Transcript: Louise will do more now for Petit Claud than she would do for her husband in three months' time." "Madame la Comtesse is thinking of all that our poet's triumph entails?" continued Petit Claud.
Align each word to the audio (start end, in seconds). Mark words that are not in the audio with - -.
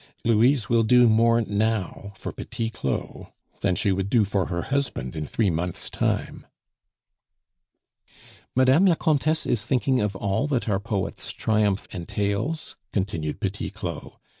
Louise 0.25 0.67
will 0.67 0.81
do 0.81 1.07
more 1.07 1.41
now 1.41 2.11
for 2.15 2.31
Petit 2.31 2.71
Claud 2.71 3.27
than 3.59 3.75
she 3.75 3.91
would 3.91 4.09
do 4.09 4.25
for 4.25 4.47
her 4.47 4.63
husband 4.63 5.15
in 5.15 5.27
three 5.27 5.51
months' 5.51 5.91
time." 5.91 6.47
"Madame 8.55 8.87
la 8.87 8.95
Comtesse 8.95 9.45
is 9.45 9.63
thinking 9.63 10.01
of 10.01 10.15
all 10.15 10.47
that 10.47 10.67
our 10.67 10.79
poet's 10.79 11.31
triumph 11.31 11.85
entails?" 11.93 12.75
continued 12.91 13.39
Petit 13.39 13.69
Claud. 13.69 14.13